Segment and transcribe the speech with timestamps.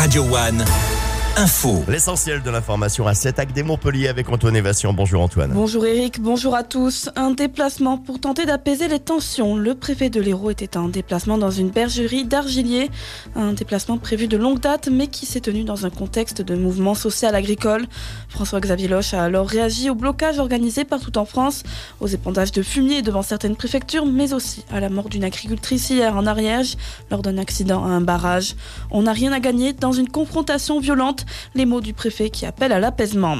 [0.00, 0.89] Radio One.
[1.36, 1.84] Info.
[1.88, 4.92] L'essentiel de l'information à 7 actes des Montpellier avec Antoine Évation.
[4.92, 5.52] Bonjour Antoine.
[5.54, 7.08] Bonjour Eric, bonjour à tous.
[7.16, 9.56] Un déplacement pour tenter d'apaiser les tensions.
[9.56, 12.90] Le préfet de l'Hérault était en déplacement dans une bergerie d'Argilier.
[13.36, 16.94] Un déplacement prévu de longue date mais qui s'est tenu dans un contexte de mouvement
[16.94, 17.86] social agricole.
[18.28, 21.62] François-Xavier Loche a alors réagi au blocage organisé partout en France,
[22.00, 26.16] aux épandages de fumier devant certaines préfectures mais aussi à la mort d'une agricultrice hier
[26.16, 26.76] en Ariège
[27.10, 28.56] lors d'un accident à un barrage.
[28.90, 31.19] On n'a rien à gagner dans une confrontation violente
[31.54, 33.38] les mots du préfet qui appelle à l'apaisement.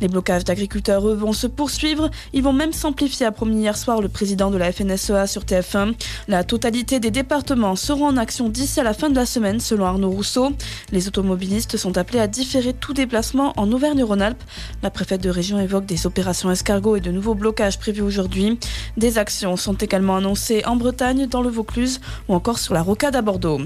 [0.00, 2.10] Les blocages d'agriculteurs, eux, vont se poursuivre.
[2.32, 5.94] Ils vont même s'amplifier, a promis hier soir le président de la FNSEA sur TF1.
[6.28, 9.84] La totalité des départements seront en action d'ici à la fin de la semaine, selon
[9.84, 10.52] Arnaud Rousseau.
[10.90, 14.42] Les automobilistes sont appelés à différer tout déplacement en Auvergne-Rhône-Alpes.
[14.82, 18.58] La préfète de région évoque des opérations escargots et de nouveaux blocages prévus aujourd'hui.
[18.96, 23.16] Des actions sont également annoncées en Bretagne, dans le Vaucluse ou encore sur la rocade
[23.16, 23.60] à Bordeaux.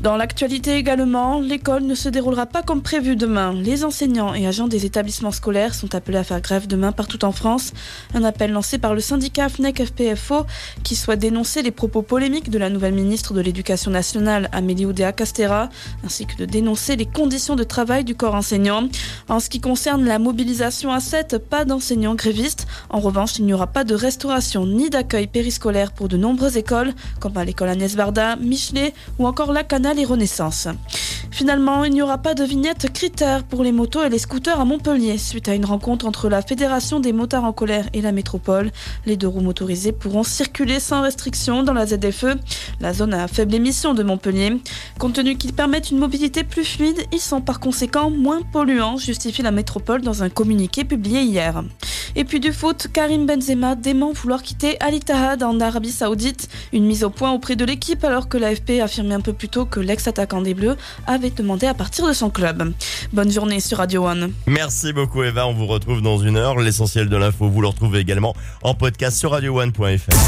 [0.00, 3.52] Dans l'actualité également, l'école ne se déroulera pas comme prévu demain.
[3.52, 7.32] Les enseignants et agents des établissements scolaires sont appelés à faire grève demain partout en
[7.32, 7.72] France.
[8.14, 10.46] Un appel lancé par le syndicat FNEC-FPFO
[10.82, 15.68] qui souhaite dénoncer les propos polémiques de la nouvelle ministre de l'Éducation nationale, Amélie Oudéa-Castera,
[16.04, 18.88] ainsi que de dénoncer les conditions de travail du corps enseignant.
[19.28, 22.66] En ce qui concerne la mobilisation à 7, pas d'enseignants grévistes.
[22.90, 26.94] En revanche, il n'y aura pas de restauration ni d'accueil périscolaire pour de nombreuses écoles,
[27.20, 30.68] comme à l'école Agnès Barda, Michelet ou encore la Canal et Renaissance.
[31.36, 34.64] Finalement, il n'y aura pas de vignette critère pour les motos et les scooters à
[34.64, 35.18] Montpellier.
[35.18, 38.70] Suite à une rencontre entre la Fédération des motards en colère et la métropole,
[39.04, 42.38] les deux roues motorisées pourront circuler sans restriction dans la ZFE,
[42.80, 44.56] la zone à faible émission de Montpellier.
[44.98, 49.42] Compte tenu qu'ils permettent une mobilité plus fluide, ils sont par conséquent moins polluants, justifie
[49.42, 51.62] la métropole dans un communiqué publié hier.
[52.18, 56.48] Et puis du foot, Karim Benzema dément vouloir quitter Al Ittihad en Arabie Saoudite.
[56.72, 59.66] Une mise au point auprès de l'équipe alors que l'AFP affirmait un peu plus tôt
[59.66, 62.72] que l'ex-attaquant des Bleus avait demandé à partir de son club.
[63.12, 64.32] Bonne journée sur Radio One.
[64.46, 66.56] Merci beaucoup Eva, on vous retrouve dans une heure.
[66.56, 70.26] L'essentiel de l'info, vous le retrouvez également en podcast sur radioone.fr.